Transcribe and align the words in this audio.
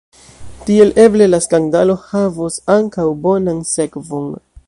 Tiel 0.69 0.93
eble 1.03 1.27
la 1.33 1.39
skandalo 1.47 1.97
havos 2.13 2.57
ankaŭ 2.79 3.07
bonan 3.27 3.63
sekvon. 3.77 4.27